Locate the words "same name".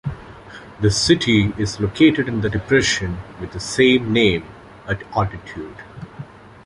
3.59-4.43